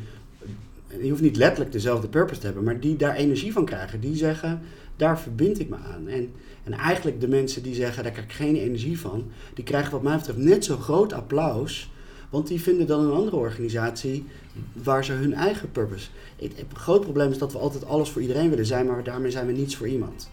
[1.01, 4.01] je hoeft niet letterlijk dezelfde purpose te hebben, maar die daar energie van krijgen.
[4.01, 4.61] Die zeggen,
[4.97, 6.09] daar verbind ik me aan.
[6.09, 6.33] En,
[6.64, 10.03] en eigenlijk de mensen die zeggen, daar krijg ik geen energie van, die krijgen wat
[10.03, 11.90] mij betreft net zo groot applaus.
[12.30, 14.24] Want die vinden dan een andere organisatie
[14.72, 16.08] waar ze hun eigen purpose.
[16.36, 19.30] Het, het groot probleem is dat we altijd alles voor iedereen willen zijn, maar daarmee
[19.30, 20.30] zijn we niets voor iemand.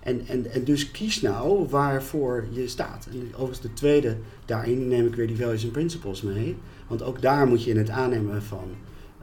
[0.00, 3.08] En, en, en dus kies nou waarvoor je staat.
[3.12, 6.56] En overigens de tweede, daarin neem ik weer die values and principles mee.
[6.86, 8.68] Want ook daar moet je in het aannemen van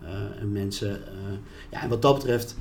[0.03, 0.09] uh,
[0.51, 0.89] mensen.
[0.89, 1.37] Uh,
[1.71, 2.55] ja, en wat dat betreft,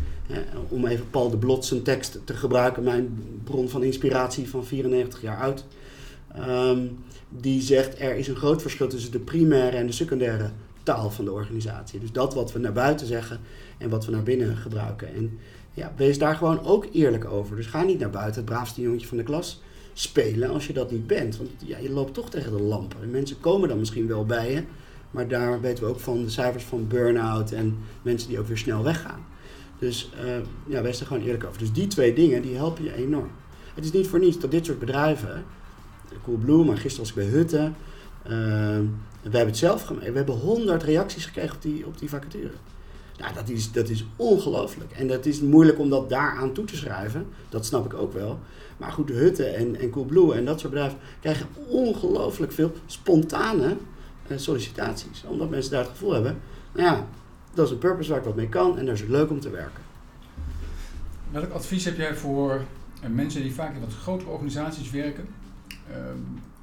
[0.69, 5.21] om even Paul de Blot zijn tekst te gebruiken, mijn bron van inspiratie van 94
[5.21, 5.65] jaar oud.
[6.39, 10.51] Um, die zegt er is een groot verschil tussen de primaire en de secundaire
[10.83, 12.01] taal van de organisatie.
[12.01, 13.41] Dus dat wat we naar buiten zeggen
[13.79, 15.15] en wat we naar binnen gebruiken.
[15.15, 15.39] En
[15.75, 17.57] ja, wees daar gewoon ook eerlijk over.
[17.57, 19.63] Dus ga niet naar buiten, het braafste jongetje van de klas,
[19.93, 21.37] spelen als je dat niet bent.
[21.37, 23.03] Want ja, je loopt toch tegen de lampen.
[23.03, 24.63] En mensen komen dan misschien wel bij je,
[25.11, 28.59] maar daar weten we ook van de cijfers van burn-out en mensen die ook weer
[28.59, 29.25] snel weggaan.
[29.79, 30.31] Dus uh,
[30.67, 31.59] ja, wees er gewoon eerlijk over.
[31.59, 33.31] Dus die twee dingen, die helpen je enorm.
[33.75, 35.45] Het is niet voor niets dat dit soort bedrijven,
[36.25, 37.77] Coolblue, maar gisteren was ik bij Hutten,
[38.25, 38.31] uh,
[39.23, 40.11] we hebben het zelf gemaakt.
[40.11, 42.53] We hebben honderd reacties gekregen op die, op die vacature.
[43.19, 44.93] Nou, dat is, dat is ongelooflijk.
[44.93, 47.27] En dat is moeilijk om dat daaraan toe te schrijven.
[47.49, 48.39] Dat snap ik ook wel.
[48.77, 53.77] Maar goed, Hutten en, en Coolblue en dat soort bedrijven krijgen ongelooflijk veel spontane
[54.27, 55.25] eh, sollicitaties.
[55.27, 56.41] Omdat mensen daar het gevoel hebben,
[56.73, 57.07] nou ja,
[57.55, 59.41] dat is een purpose waar ik wat mee kan en daar is het leuk om
[59.41, 59.83] te werken.
[61.31, 62.63] Welk advies heb jij voor
[63.03, 65.29] eh, mensen die vaak in wat grotere organisaties werken
[65.91, 66.19] ehm,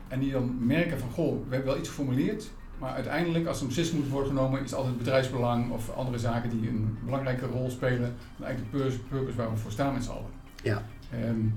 [0.08, 3.68] en die dan merken van, goh, we hebben wel iets geformuleerd, maar uiteindelijk, als een
[3.68, 7.70] beslissing moet worden genomen, is het altijd bedrijfsbelang of andere zaken die een belangrijke rol
[7.70, 8.16] spelen.
[8.38, 10.32] Dan eigenlijk de purpose waar we voor staan met z'n allen.
[10.63, 10.84] Ja.
[11.30, 11.54] Um,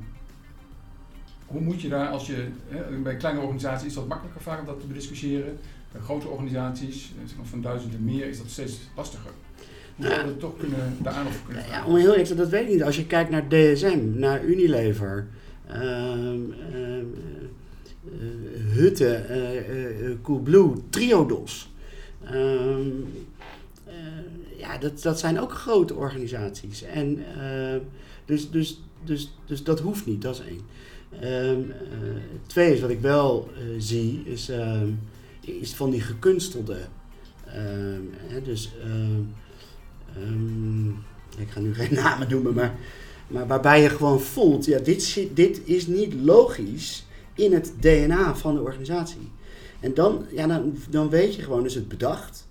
[1.47, 4.67] hoe moet je daar, als je, hè, bij kleine organisaties is dat makkelijker vaak om
[4.67, 5.59] dat te bediscussiëren.
[5.93, 9.31] Bij grote organisaties, eh, van duizend en meer, is dat steeds lastiger.
[9.97, 11.83] Hoe zou je toch kunnen, daar aandacht voor kunnen vragen?
[11.83, 12.83] Ja, om heel eerlijk te dat weet ik niet.
[12.83, 15.27] Als je kijkt naar DSM, naar Unilever,
[15.75, 17.05] um, uh,
[18.73, 21.71] Hutte, uh, Coolblue, Triodos.
[22.25, 22.89] Ehm,
[24.57, 26.83] ja, dat, dat zijn ook grote organisaties.
[26.83, 27.25] En,
[28.25, 30.61] dus, dus, dus, dus dat hoeft niet, dat is één.
[31.23, 31.73] Um,
[32.47, 34.83] twee is wat ik wel zie, is, uh,
[35.41, 36.79] is van die gekunstelde.
[38.27, 38.73] Hè, dus
[41.39, 42.75] ik ga nu geen namen noemen, maar,
[43.29, 47.07] maar waarbij je gewoon voelt, ja, dit, dit is niet logisch
[47.41, 49.31] in het DNA van de organisatie.
[49.81, 52.49] En dan, ja, dan, dan weet je gewoon, is het bedacht.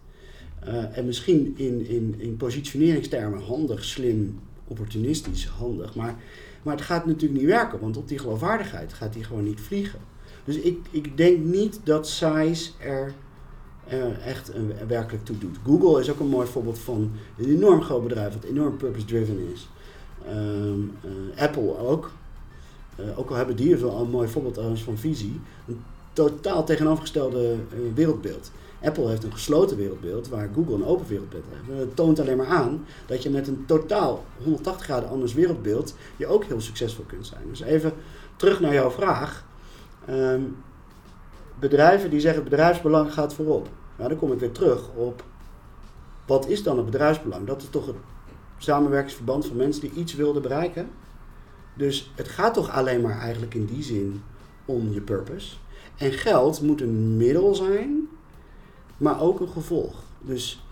[0.67, 5.95] Uh, en misschien in, in, in positioneringstermen handig, slim, opportunistisch, handig.
[5.95, 6.15] Maar,
[6.63, 9.99] maar het gaat natuurlijk niet werken, want op die geloofwaardigheid gaat die gewoon niet vliegen.
[10.43, 13.13] Dus ik, ik denk niet dat size er
[13.93, 15.58] uh, echt een, werkelijk toe doet.
[15.65, 19.69] Google is ook een mooi voorbeeld van een enorm groot bedrijf dat enorm purpose-driven is.
[20.34, 22.12] Um, uh, Apple ook.
[22.99, 25.39] Uh, ook al hebben die wel een mooi voorbeeld van visie.
[25.67, 25.83] Een
[26.13, 27.55] totaal tegenovergestelde
[27.93, 28.51] wereldbeeld.
[28.81, 31.79] Apple heeft een gesloten wereldbeeld waar Google een open wereldbeeld heeft.
[31.79, 36.27] Het toont alleen maar aan dat je met een totaal 180 graden anders wereldbeeld je
[36.27, 37.41] ook heel succesvol kunt zijn.
[37.49, 37.93] Dus even
[38.35, 39.45] terug naar jouw vraag.
[40.09, 40.55] Um,
[41.59, 43.67] bedrijven die zeggen bedrijfsbelang gaat voorop.
[43.95, 45.23] Nou, dan kom ik weer terug op
[46.25, 47.47] wat is dan het bedrijfsbelang?
[47.47, 47.95] Dat is toch het
[48.57, 50.89] samenwerkingsverband van mensen die iets wilden bereiken.
[51.73, 54.21] Dus het gaat toch alleen maar eigenlijk in die zin
[54.65, 55.55] om je purpose.
[55.97, 58.08] En geld moet een middel zijn,
[58.97, 60.03] maar ook een gevolg.
[60.21, 60.63] Dus,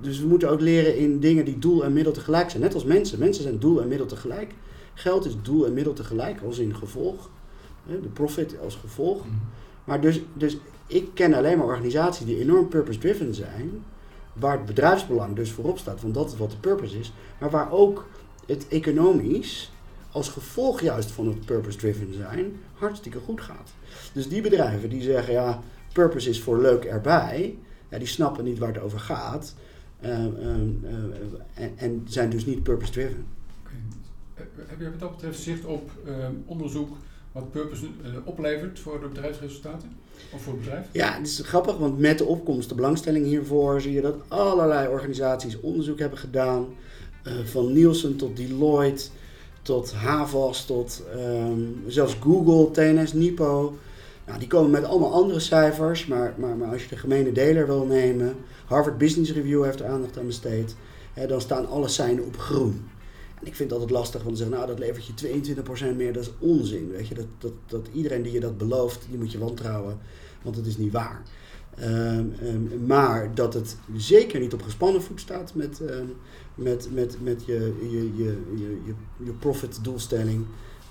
[0.00, 2.62] dus we moeten ook leren in dingen die doel en middel tegelijk zijn.
[2.62, 3.18] Net als mensen.
[3.18, 4.54] Mensen zijn doel en middel tegelijk.
[4.94, 7.30] Geld is doel en middel tegelijk, als in gevolg.
[7.86, 9.18] De profit als gevolg.
[9.18, 9.34] Mhm.
[9.84, 13.84] Maar dus, dus ik ken alleen maar organisaties die enorm purpose-driven zijn,
[14.32, 17.72] waar het bedrijfsbelang dus voorop staat, want dat is wat de purpose is, maar waar
[17.72, 18.06] ook
[18.46, 19.72] het economisch
[20.12, 23.70] als gevolg juist van het purpose-driven zijn hartstikke goed gaat.
[24.12, 25.60] Dus die bedrijven die zeggen, ja,
[25.92, 29.54] purpose is voor leuk erbij, ja, die snappen niet waar het over gaat
[30.04, 30.24] uh, uh,
[31.54, 33.26] en, en, zijn dus niet purpose-driven.
[33.62, 34.46] Okay.
[34.66, 35.90] Heb je wat dat betreft zicht op
[36.46, 36.96] onderzoek
[37.32, 37.86] wat purpose
[38.24, 39.90] oplevert voor de bedrijfsresultaten?
[40.32, 40.86] Of voor het bedrijf?
[40.92, 44.88] Ja, het is grappig, want met de opkomst, de belangstelling hiervoor, zie je dat allerlei
[44.88, 46.66] organisaties onderzoek hebben gedaan.
[47.26, 49.08] Uh, van Nielsen tot Deloitte,
[49.62, 53.76] tot Havas, tot um, zelfs Google, TNS, Nipo.
[54.26, 57.66] Nou, die komen met allemaal andere cijfers, maar, maar, maar als je de gemene deler
[57.66, 60.74] wil nemen, Harvard Business Review heeft er aandacht aan besteed,
[61.12, 62.90] hè, dan staan alle seinen op groen.
[63.40, 66.12] En ik vind het altijd lastig, want ze zeggen, nou dat levert je 22% meer,
[66.12, 66.90] dat is onzin.
[66.90, 67.14] Weet je?
[67.14, 69.98] Dat, dat, dat iedereen die je dat belooft, die moet je wantrouwen,
[70.42, 71.22] want het is niet waar.
[71.74, 76.06] Ehm, ehm, maar dat het zeker niet op gespannen voet staat met, ehm,
[76.54, 80.44] met, met, met je, je, je, je, je, je profit doelstelling.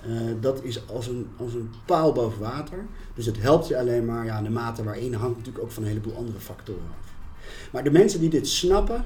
[0.08, 2.86] Uh, dat is als een, als een paal boven water.
[3.14, 5.90] Dus het helpt je alleen maar, ja, de mate waarin hangt natuurlijk ook van een
[5.90, 7.14] heleboel andere factoren af.
[7.72, 9.06] Maar de mensen die dit snappen,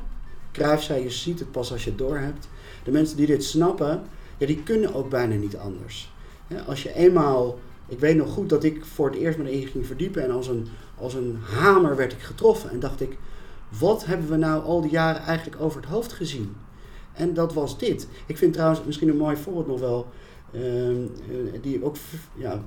[0.51, 2.47] Cruijff zei, je ziet het pas als je het doorhebt.
[2.83, 4.03] De mensen die dit snappen,
[4.37, 6.13] ja, die kunnen ook bijna niet anders.
[6.67, 9.85] Als je eenmaal, ik weet nog goed dat ik voor het eerst me erin ging
[9.85, 13.17] verdiepen en als een, als een hamer werd ik getroffen en dacht ik,
[13.79, 16.55] wat hebben we nou al die jaren eigenlijk over het hoofd gezien?
[17.13, 18.07] En dat was dit.
[18.25, 20.07] Ik vind trouwens misschien een mooi voorbeeld nog wel,
[20.51, 20.97] uh,
[21.61, 21.95] die ook,
[22.35, 22.63] ja,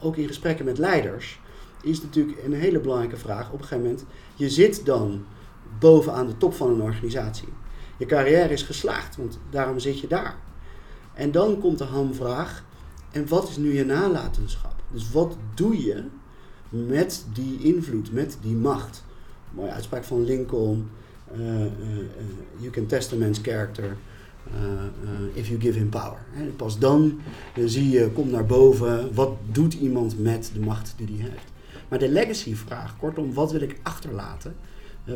[0.00, 1.40] ook in gesprekken met leiders,
[1.82, 3.46] is natuurlijk een hele belangrijke vraag.
[3.46, 5.24] Op een gegeven moment, je zit dan
[5.78, 7.48] bovenaan de top van een organisatie.
[7.96, 10.36] Je carrière is geslaagd, want daarom zit je daar.
[11.14, 12.64] En dan komt de hamvraag,
[13.10, 14.74] en wat is nu je nalatenschap?
[14.90, 16.04] Dus wat doe je
[16.68, 19.04] met die invloed, met die macht?
[19.50, 20.90] Mooie uitspraak van Lincoln.
[21.32, 21.68] Uh, uh,
[22.56, 23.96] you can test a man's character
[25.34, 26.18] if you give him power.
[26.56, 27.20] Pas dan
[27.64, 31.52] zie je, komt naar boven, wat doet iemand met de macht die hij heeft.
[31.88, 34.54] Maar de legacy vraag, kortom, wat wil ik achterlaten?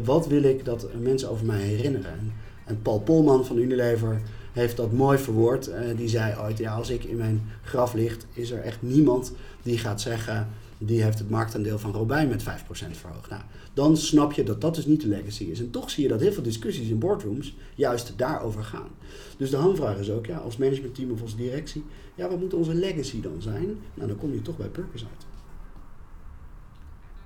[0.04, 2.32] wat wil ik dat mensen over mij herinneren?
[2.64, 4.20] En Paul Polman van Unilever
[4.52, 5.70] heeft dat mooi verwoord.
[5.96, 9.78] Die zei ooit, ja, als ik in mijn graf ligt, is er echt niemand die
[9.78, 10.48] gaat zeggen,
[10.86, 12.44] die heeft het marktaandeel van Robijn met 5%
[12.90, 13.30] verhoogd.
[13.30, 13.42] Nou,
[13.74, 15.60] dan snap je dat dat dus niet de legacy is.
[15.60, 18.88] En toch zie je dat heel veel discussies in boardrooms juist daarover gaan.
[19.36, 22.74] Dus de hamvraag is ook, ja, als managementteam of als directie, ja, wat moet onze
[22.74, 23.78] legacy dan zijn?
[23.94, 25.26] Nou, dan kom je toch bij purpose uit.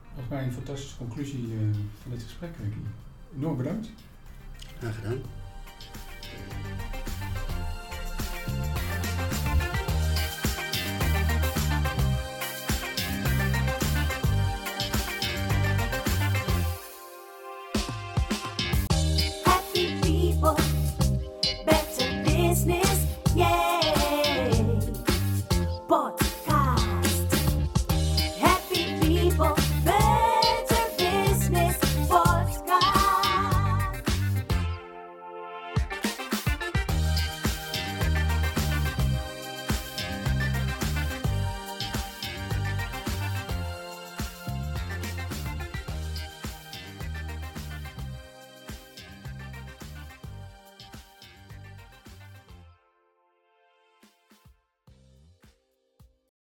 [0.09, 2.77] Volgens mij een fantastische conclusie uh, van dit gesprek, Ricky.
[3.37, 3.89] Enorm bedankt.
[4.79, 5.21] Graag gedaan.